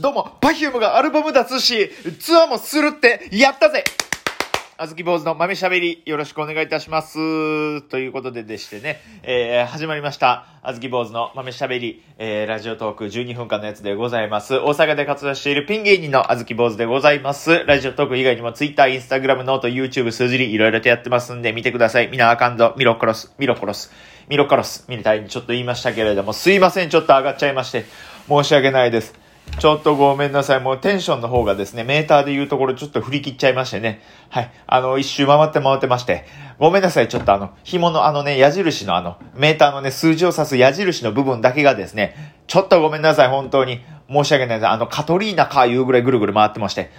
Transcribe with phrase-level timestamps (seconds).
[0.00, 1.90] どうも、パフュームがアルバム出すし、
[2.20, 3.82] ツアーもするって、やったぜ
[4.76, 7.82] あずき坊主の豆しゃべり、よろしくお願いいたします。
[7.82, 10.46] ということででしてね、えー、始まりました。
[10.62, 14.54] あずき坊主の豆しゃべり、えー、ラジオトーク12分間のやつでございます。
[14.54, 17.64] 大阪で活動しているピン芸人のあずき坊主でございます。
[17.66, 22.06] ラジオトーク以外にも Twitter、Instagram、ノート、YouTube、数字り、いろいろとやってますんで、見てください。
[22.06, 23.90] みなアカウント、ミロコロス、ミロコロス、
[24.28, 27.84] ミロコロス、みたいにちょっと言いましたけれども、すいません、ちょっと上がっちゃいまして、
[28.28, 29.26] 申し訳ないです。
[29.58, 30.60] ちょっとごめんなさい。
[30.60, 34.02] もうテンションの方がですね、メーターで言うところちょっと振り切っちゃいましてね。
[34.30, 34.50] はい。
[34.66, 36.26] あの、一周回って回ってまして。
[36.58, 37.08] ごめんなさい。
[37.08, 43.28] ちょっとあの、紐のあのね、矢印のあの、メーターのね、数字を指す矢印の部分だけがですね、ちょっとごめんなさい。
[43.28, 43.80] 本当に。
[44.10, 44.68] 申し訳ないです。
[44.68, 46.90] あの、カトリーナかいうぐらいぐるぐる回ってまして。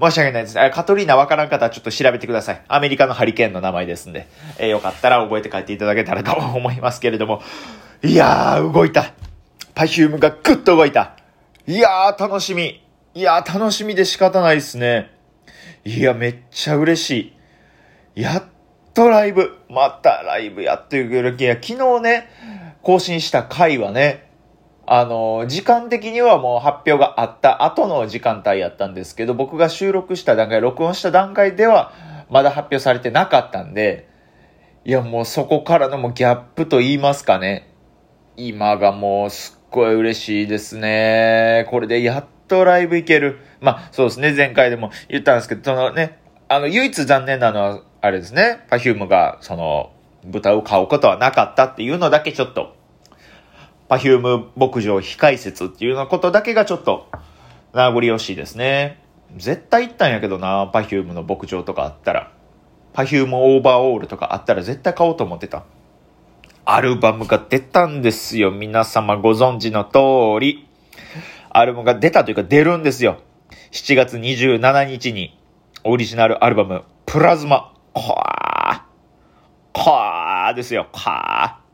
[0.00, 0.54] 申し訳ないです。
[0.72, 2.62] カトリーナわからん方はちょっと調べてください。
[2.68, 4.26] アメリカのハリケーンの名前ですんで。
[4.58, 7.40] えーよかったら覚えて帰っていただけたらと思いますけれども。
[8.02, 9.12] いやー、動いた。
[9.74, 11.16] パフュームがグッと動いた。
[11.68, 12.80] いやー、楽しみ。
[13.12, 15.10] いやー、楽しみで仕方ないっすね。
[15.84, 17.10] いや、めっちゃ嬉し
[18.14, 18.20] い。
[18.22, 18.44] やっ
[18.94, 19.58] とライブ。
[19.68, 21.36] またライブやってくれる。
[21.36, 22.28] いや、昨日ね、
[22.82, 24.30] 更新した回はね、
[24.86, 31.92] あの、時間的にはもう発表があった後の時間帯やったんですけど、僕が収録した段階、録音した段階では、
[32.30, 34.08] まだ発表されてなかったんで、
[34.84, 37.74] いや、もうそこからのもギャップと言いますかね。
[38.36, 41.66] 今がもうすっごい嬉しいですね。
[41.70, 43.38] これでやっとライブ行ける。
[43.60, 49.90] まあそうですね、前回でも言ったんですけど、そのね、あの、唯一残念なのは、あれですね、パフュームが、その、
[50.24, 52.76] 豚を買うことはなかったっていうのだけちょっと、
[53.88, 57.08] パフューム牧場非開設っていうようなことだけがちょっと、
[57.72, 59.02] 名残惜しいですね。
[59.36, 62.32] 絶対行ったんやけどな、パフュームの牧場とかあったら。
[62.92, 65.64] パフュームオーバーオールとかあったら絶対買おうと思ってた。
[66.68, 68.50] アルバムが出たんですよ。
[68.50, 70.68] 皆様ご存知の通り。
[71.48, 73.18] アルバムが出たというか出るんですよ。
[73.70, 75.38] 7月27日に
[75.84, 77.72] オリジナルアルバム、プラズマ。
[77.92, 78.80] こー。
[79.72, 80.88] こーですよ。
[80.90, 81.65] こー。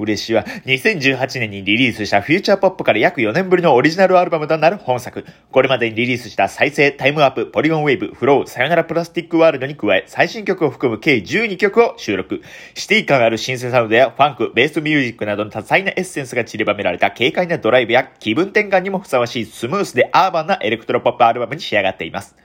[0.00, 0.44] 嬉しいわ。
[0.66, 5.24] 2018年にリリースしたフューチャーポップから約4年ぶりのオリジナルアルバムとなる本作。
[5.50, 12.42] これまでにリリースした再生、タイムワープ、ポリゴンウェーブ、フロー、さよならプラスティックワールドに加え、最新曲を含む計12曲を収録。
[12.74, 22.36] シティ感あるシンセサウンドやファンク、ベースミュージックなどの多彩なエッセンスが散りばめられた軽快なドライブや気分転換にもふさわしいスムースでアーバンなエレクトロポップアルバムに仕上がっています。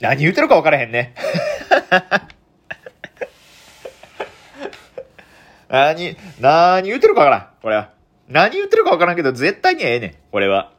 [0.00, 1.14] 何言ってるか分からへんね。
[5.68, 7.48] 何、何言ってるかわからん。
[7.62, 7.90] これは。
[8.28, 10.14] 何言ってるかわからんけど、絶対にええねん。
[10.30, 10.72] これは。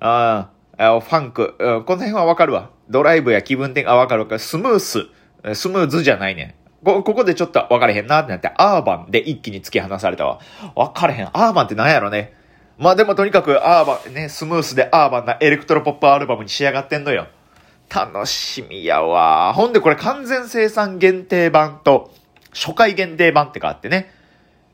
[0.00, 2.70] ああ、ファンク、う、この辺はわかるわ。
[2.88, 4.38] ドライブや気分転換、わかるわかる。
[4.38, 5.06] スムース、
[5.54, 6.54] スムーズじゃないねん。
[6.84, 10.40] こ、ここでちょっと分かれへんなってなって、アーバンで一気に突き放されたわ。
[10.74, 11.28] 分かれへん。
[11.32, 12.34] アーバンって何やろね。
[12.78, 17.26] まあでもとにかくアーバン、ね、スムースでアーバンなエレクトロポップアルバムに仕上がってんのよ。
[17.88, 19.54] 楽しみやわ。
[19.54, 22.12] ほんでこれ完全生産限定版と
[22.56, 24.10] 初回限定版ってかあってね。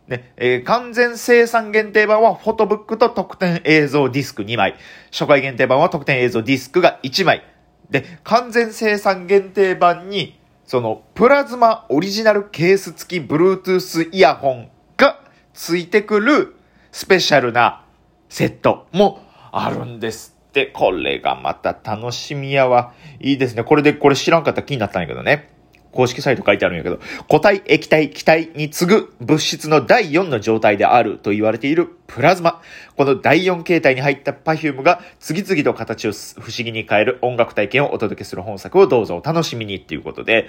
[0.07, 4.77] ね、えー完全生産限定版はフォトブックと特典映像ディスク2枚。
[5.11, 7.43] 初回限定版は特典映像ディスクが1枚。
[7.91, 15.21] で、完全生産限定版に、その、プラズマオリジナルケース付き Bluetooth イヤホンが
[15.53, 16.55] 付いてくる
[16.93, 17.85] スペシャルな
[18.29, 20.67] セットもあるんですって。
[20.67, 22.93] これがまた楽しみやわ。
[23.21, 23.65] いいですね。
[23.65, 25.51] これで、これ知らんかったら気になったんやけどね。
[25.93, 26.99] 公式サイト書いてあるんやけど、
[27.29, 32.61] 固体、液体、気体に次ぐ物質の第4の状態であると言われているプラズマ。
[32.97, 40.49] この第4形態に入った Perfumeが次々と形を不思議に変える音楽体験をお届けする本作をどうぞお楽しみにっていうことで、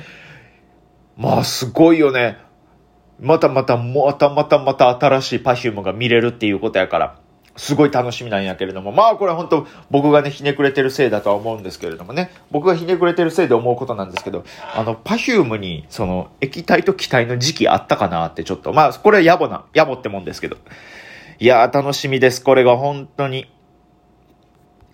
[1.18, 2.38] まあすごいよね。
[3.20, 7.20] またまた、またまたまた新しい Perfumeが見れるっていうことやから、
[7.56, 14.44] すごい楽しみなんやけれども、まあこれは本当僕がね、ひねくれてるせいだとは思うんですけれどもね、僕がひねくれてるせいで思うことなんですけど、
[14.75, 20.58] あの、パフュームに、その、液体と気体の時期あったかなってちょっと、まあこれは野暮な、野暮ってもんですけど、
[21.40, 23.52] いやー楽しみです、これが本当に。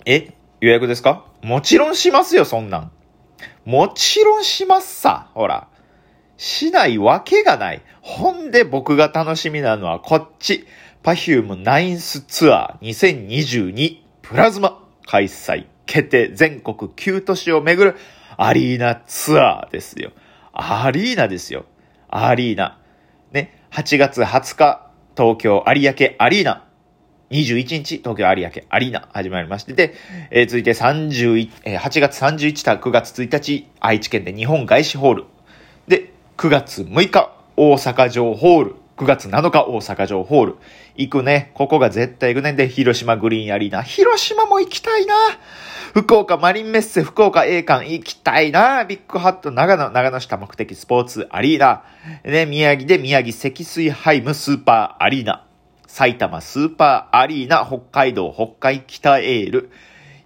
[0.05, 0.33] え？
[0.59, 1.25] 予約ですか？
[1.41, 2.91] もちろんしますよ、そんなん。
[3.63, 5.67] もちろんしますさ、ほら。
[6.37, 7.81] しないわけがない。
[8.01, 10.65] ほんで僕が楽しみなのはこっち。
[11.03, 17.97] Perfume ナインスツアー2022プラズマ開催決定全国9都市を巡る
[18.37, 20.11] アリーナツアーですよ。
[20.53, 21.65] アリーナですよ。
[22.09, 22.79] アリーナ。
[23.31, 26.65] ね、8月20日東京有明アリーナ。
[27.31, 29.93] 21日、東京有明アリーナ始まりまして、で、
[30.31, 35.25] えー続いて31、えー8月31日から9月1日、愛知県で日本外資ホール。
[35.87, 40.55] で、9月6日、大阪城ホール、9月7日大阪城ホール。
[40.97, 41.51] 行くね。
[41.53, 42.51] ここが絶対行くね。
[42.51, 43.81] で、広島グリーンアリーナ。
[43.81, 45.15] 広島も行きたいな。
[45.93, 48.83] 福岡マリンメッセ、福岡 A 館行きたいな。
[48.83, 51.83] ビッグハット長野、長野市多目的スポーツアリーナ。
[52.25, 55.45] ね、宮城で宮城積水ハイムスーパーアリーナ。
[55.87, 59.71] 埼玉スーパーアリーナ、北海道北海北エール。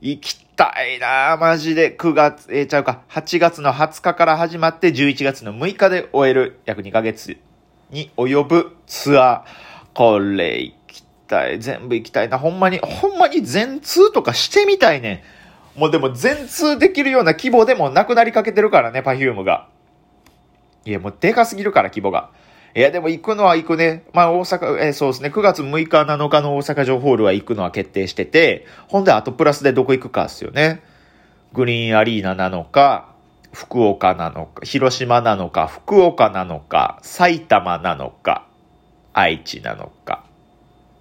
[0.02, 1.96] 行きたいなマジで。
[1.96, 3.04] 9月、えー、ちゃうか。
[3.10, 7.38] 8月の20日から始まって11月の6日で終える約2ヶ月
[7.94, 9.94] に及ぶツアー。
[9.94, 11.60] これ行きたい。
[11.60, 12.38] 全部行きたいな。
[12.38, 15.24] ほんまに、ほんまに全通とかしてみたいね。
[15.78, 19.68] もうでも全通できるような規模でもなくなりかけてるからね、パフュームが。
[20.86, 22.30] いや、もうでかすぎるから、規模が。
[22.76, 24.04] いや、でも行くのは行くね。
[24.14, 25.30] まあ大阪、えー、そうですね。
[25.30, 30.82] 9月6日、7日の大阪城ホールは行くのは決定してて、ほんであとプラスでどこ行くかですよね。
[31.54, 33.13] グリーンアリーナなのか、
[33.54, 38.48] 福岡なのか、広島なのか、福岡なのか、埼玉なのか、
[39.14, 40.26] 愛知なのか、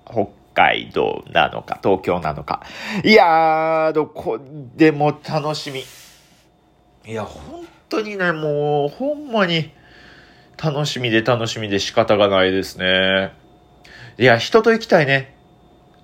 [0.05, 2.63] 北海道なのか、東京なのか。
[3.05, 4.39] いやー、どこ
[4.77, 5.83] でも楽しみ。
[7.11, 9.73] いや、本当にね、もう、ほんまに、
[10.63, 13.33] 楽しみで楽しみで仕方がないですね。
[14.19, 15.35] いや、人と行きたいね。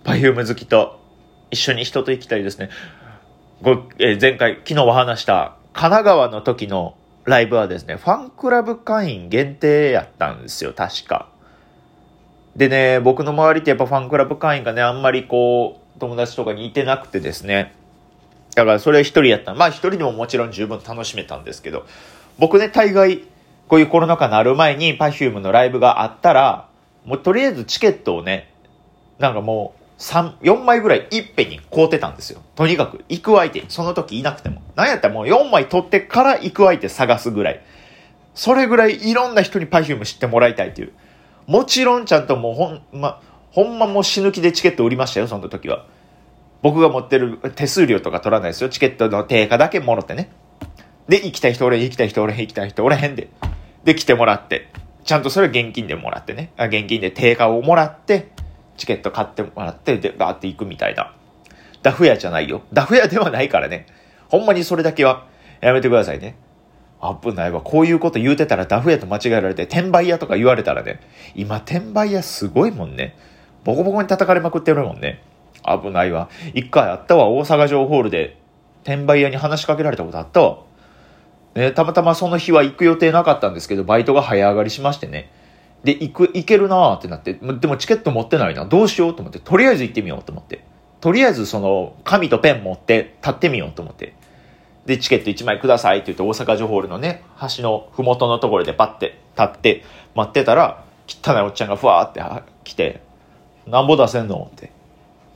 [0.03, 0.99] パフューム好きと。
[1.51, 2.71] 一緒に人と行きたいですね。
[3.63, 11.29] ご、えー、前回、昨日お話した神奈川の時のライブはですね、ファンクラブ会員限定やったんですよ、確か。
[12.57, 17.75] でね、僕の周りってやっぱファンクラブ会員がね、あんまりこう、友達とかにいてなくてですね。
[18.55, 21.87] だからそれ一人やったまあ一人でももちろん十分楽しめたんですけど、
[22.39, 23.25] 僕ね、大概、
[23.69, 26.69] こういうコロナ禍になる前に Perfume のライブがあったら、
[27.05, 28.53] もうとりあえずチケットをね、
[29.19, 32.41] なんかもう三、4枚ぐらいいっぺんに買うてたんですよ。
[32.55, 34.63] とにかく、行く相手、その時いなくても。
[34.77, 37.63] なんやったらもう4枚取ってから行く相手探すぐらい。
[38.33, 40.93] それぐらいいろんな人に Perfume 知ってもらいたいという。
[41.49, 45.85] もちろんちゃんともうほんま、ほんまもう死ぬ気でチケット売りましたよ、その時は。
[46.63, 48.69] 僕が持ってる手数料とか取らないですよ。
[48.69, 50.31] チケットの定価だけもろてね。
[51.09, 53.29] で、行きたい人俺、行きたい人俺、行きたい人俺へんで。
[53.83, 54.69] で、来てもらって、
[55.05, 58.29] ちゃんとそれは現金でもらってね、あ現金で定価をもらって、
[58.79, 61.15] チケット買ってもらって、で、ガーって行くみたいな。
[61.83, 62.63] ダフ屋じゃないよ。
[62.73, 63.87] ダフ屋ではないからね。
[64.29, 65.27] ほんまにそれだけは
[65.61, 66.37] やめてくださいね。
[67.01, 67.61] 危ないわ。
[67.61, 71.01] こういうこと言うてたらダフ屋と間違えられて、転売屋とか言われたらね、
[71.35, 73.17] 今転売屋すごいもんね。
[73.65, 75.23] ボコボコに叩かれまくってるもんね。
[75.65, 76.29] 危ないわ。
[76.55, 77.29] 一回あったわ。
[77.29, 78.37] 大阪城ホールで、
[78.83, 80.59] 転売屋に話しかけられたことあったわ。
[81.55, 85.31] ね、たまたまその日は行く予定なかったんですけど、バイトが早上がりしましてね。
[85.85, 88.65] で、行く、行けるなーってなって、でもチケット持ってないな。
[88.65, 90.65] どうしようと思って、とりあえず行ってみようと思って。
[91.01, 94.15] とりあえずその、紙とペン持って立ってみようと思って。
[94.87, 97.23] で、チケット1枚くださいって言って大阪城ホールのね、
[97.57, 99.85] 橋のふもとのところでパッて立って
[100.15, 103.03] 待ってたら、汚いおっちゃんがふわーって来て、
[103.67, 104.73] なんぼ出せんのって。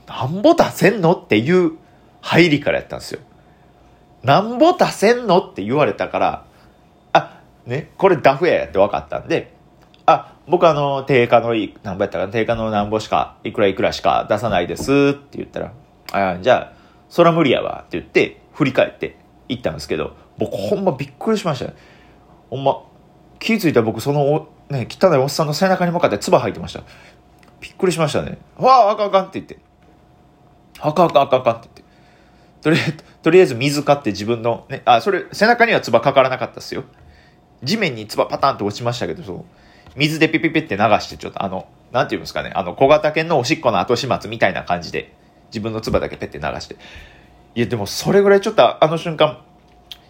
[0.06, 1.72] なんぼ出せんのっていう
[2.20, 3.20] 入りからやったんですよ。
[4.22, 6.44] なんぼ出せんのって言われたから、
[7.12, 9.52] あ、ね、これダフやって分かったんで、
[10.06, 15.72] あ、僕あの、定価のい、なんぼやったかな、定価のなんぼしか、いくらいくらしか出さないですって言ったら、
[16.12, 16.76] あ、じゃあ、
[17.08, 19.16] そら無理やわって言って、振り返って
[19.48, 21.74] 行ったんですけど、僕ほんまびっくりしましたね。
[22.50, 22.82] ほんま、
[23.38, 26.82] 気づいたら僕その、ね、汚いおっさんの背中に向かって唾吐いてました。
[27.60, 28.38] びっくりしましたね。
[28.56, 29.58] わあ、あかんあかんって言って。
[30.80, 31.92] あかんあかんあかんあかんって言って。
[32.62, 36.84] とりあえず、とりあえず水買って自分の、ね、あ、それ、背中には唾かからなかったですよ。
[37.62, 39.44] 地面に唾パタンと落ちましたけど、そう。
[39.96, 45.14] 水でピピピって流して、ちょっとあの、なんていうんですかね、あの、小型犬のおしっこの後始末みたいな感じで、
[45.48, 46.76] 自分の唾だけペッて流して。
[47.54, 49.42] いや、でもそれぐらいちょっとあの瞬間、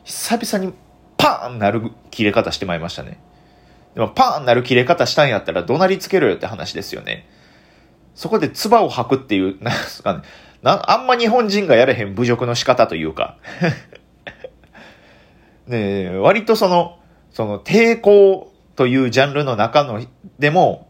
[0.05, 0.73] 久々に
[1.17, 3.19] パーンなる切れ方してまいりましたね。
[3.95, 7.29] でもパーンなる切れ方したんやったら怒鳴りつけろよって話ですよね。
[8.15, 10.23] そこで唾を吐くっていう、なんすかね。
[10.62, 13.37] な、あんま日本人がやれへん侮辱の仕方というか
[15.67, 16.99] ね割とその、
[17.33, 18.51] その抵抗
[18.83, 20.05] というジャンルの中の
[20.41, 20.89] でも、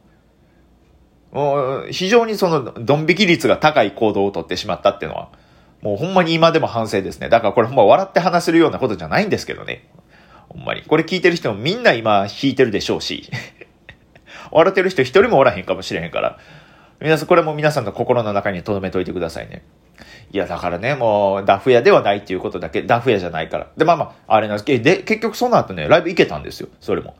[1.90, 5.28] 非常にその、ドン引き率が高い行動をとってしまったっていうのは、
[5.82, 7.28] もうほんまに今でも反省ですね。
[7.28, 9.90] だからこれほんま笑って話せるようなことじゃないんですけどね。
[10.48, 10.80] ほんまに。
[10.80, 13.28] これ聞いてる人もみんな今引いてるでしょうし。
[14.52, 16.38] 笑ってる人一人もおらへんかもしれへんから。
[17.02, 19.64] 皆さん、これも皆さんの心の中に留めといてくださいね。
[20.30, 23.66] いや、だからね、もう、ダフ屋ではないっていうことだけ、ダフ屋じゃないから。
[23.76, 27.16] で、まあまあ、あれなんですけど、で、結局その後ね、ライブ行けたんですよ、それも。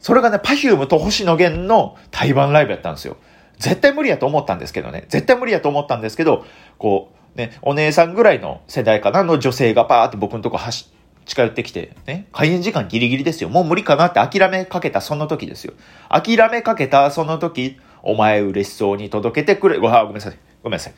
[0.00, 3.16] それがね、パフュームと星野源の対バンライブやったんですよ。
[3.58, 5.04] 絶対無理やと思ったんですけどね。
[5.08, 6.44] 絶対無理やと思ったんですけど、
[6.78, 10.92] こう、ね、お姉さんぐらいの世代かなの女性がパーって僕のとこ走
[11.24, 13.48] 近寄ってきて、ね、開演時間ギリギリですよ。
[13.48, 15.72] もう無理かなって諦めかけたその時ですよ。
[16.10, 20.38] 諦めかけたその時、お前嬉しそうに届けてくれ、ごは、ごめんなさい。
[20.62, 20.94] ごめんなさい。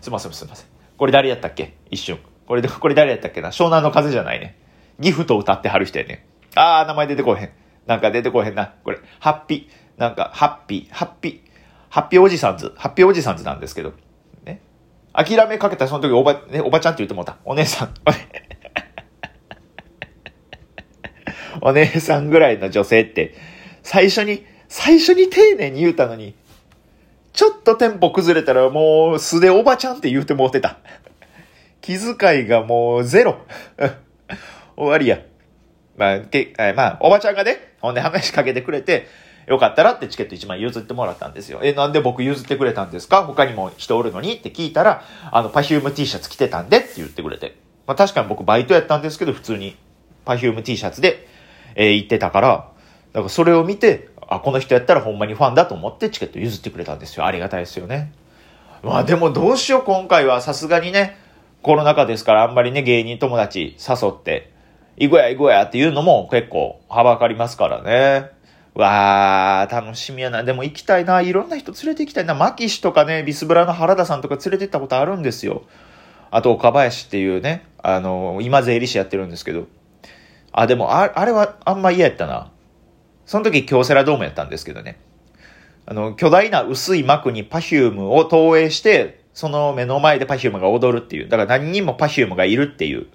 [0.00, 0.66] すいません、すいません。
[0.96, 1.74] これ誰やったっけ？
[1.90, 2.18] 一瞬。
[2.46, 3.50] これで、これ誰やったっけな？
[3.50, 4.56] 湘南の風じゃないね。
[4.98, 6.24] ギフト歌ってはる人やね。
[6.54, 7.50] あー、名前出てこへん。
[7.88, 8.74] なんか出てこへんな。
[8.84, 10.00] これ、ハッピー。
[10.00, 11.40] なんか、ハッピー、ハッピー、
[11.88, 13.94] ハッピーおじさんズ、ハッピーおじさんズなんですけど。
[14.44, 14.60] ね。
[15.14, 17.38] 諦めかけたその時おば、ね、おばちゃんって言ってもうた。
[17.46, 17.94] お姉さん。
[21.62, 23.34] お姉さんぐらいの女性って、
[23.82, 26.34] 最初に、最初に丁寧に言うたのに、
[27.32, 30.76] ちょっとテンポ崩れたらもう素でおばちゃんって言うてもうてた。
[31.80, 33.38] 気遣いがもうゼロ。
[34.76, 35.20] 終わりや。
[35.96, 39.06] まあ、け、まあ、おばちゃんがね、ほんで話しかけてくれて、
[39.46, 41.60] よかったらってチケット1枚譲ってもらったんですよ。
[41.62, 43.24] え、なんで僕譲ってくれたんですか？
[43.24, 47.56] 他にも人おるのにって聞いたら、あの、パフューム T シャツ着てたんでって言ってくれて。
[47.86, 49.76] まあ確かに僕バイトやったんですけど、普通に
[50.24, 51.26] パフューム T シャツで
[51.80, 52.48] えー、行ってたから、
[53.12, 57.24] だからそれを見て、あ、この人やったらほんまにファンだと思ってチケット譲ってくれたんですよ。
[57.24, 58.12] ありがたいですよね。
[58.82, 61.16] まあでもどうしよう今回はさすがにね、
[61.62, 64.52] コロナ禍ですからあんまりね、芸人友達誘って、
[65.00, 68.30] 行こうや行こうやっていうのも結構はばかりますからね。
[68.74, 70.44] わー、楽しみやな。
[70.44, 71.20] でも行きたいな。
[71.20, 72.34] いろんな人連れて行きたいな。
[72.34, 75.62] マキシとかね、ビスブラの原田さんとか連れて行ったことあるんですよ。
[76.30, 79.66] あと、岡林っていうね、あの、今税理士やってるんですけど、
[80.52, 82.50] あ、でもあ、あれはあんま嫌やったな。
[83.26, 84.98] その時京セラドームやったんですけどね。
[85.86, 91.28] あの、巨大な薄い幕に Perfumeを投影して、その目の前で Perfumeが踊るっていう。
[91.28, 93.06] だから何人も Perfumeがいるっていう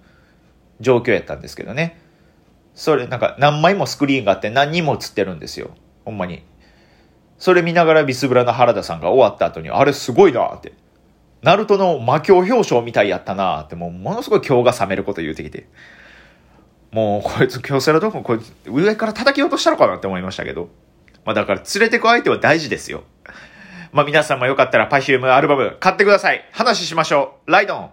[0.83, 1.99] 状況やったんですけどね。
[2.75, 5.71] それ、なんか何枚もスクリーンがあって何人も映ってるんですよ。
[6.05, 6.43] ほんまに。
[7.37, 10.73] それ見ながらビスブラの原田さんが終わった後に、あれすごいなって。
[11.41, 15.67] ナルトの魔鏡氷晶みたいやったなって、もうものすごい興が冷めること言うてきて。
[16.91, 20.69] もうこいつ京セラドームこいつ上から叩き落としたのかなって思いましたけど。
[21.25, 23.03] まあだから連れてく相手は大事ですよ。
[23.91, 26.47] まあ皆さんもよかったらパフュームアルバム買ってください。
[26.51, 27.51] 話しましょう。
[27.51, 27.91] ライドン